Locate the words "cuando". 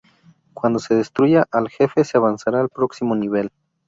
0.55-0.79